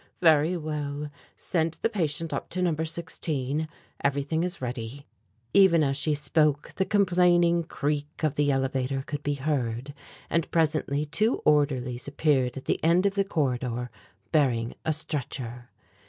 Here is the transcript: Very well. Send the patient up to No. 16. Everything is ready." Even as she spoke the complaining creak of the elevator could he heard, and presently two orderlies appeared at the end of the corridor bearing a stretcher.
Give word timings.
Very 0.19 0.57
well. 0.57 1.11
Send 1.35 1.77
the 1.83 1.87
patient 1.87 2.33
up 2.33 2.49
to 2.49 2.61
No. 2.63 2.75
16. 2.83 3.67
Everything 4.03 4.43
is 4.43 4.59
ready." 4.59 5.05
Even 5.53 5.83
as 5.83 5.95
she 5.95 6.15
spoke 6.15 6.73
the 6.77 6.85
complaining 6.87 7.63
creak 7.63 8.23
of 8.23 8.33
the 8.33 8.49
elevator 8.49 9.03
could 9.05 9.21
he 9.23 9.35
heard, 9.35 9.93
and 10.27 10.49
presently 10.49 11.05
two 11.05 11.35
orderlies 11.45 12.07
appeared 12.07 12.57
at 12.57 12.65
the 12.65 12.83
end 12.83 13.05
of 13.05 13.13
the 13.13 13.23
corridor 13.23 13.91
bearing 14.31 14.73
a 14.83 14.91
stretcher. 14.91 15.69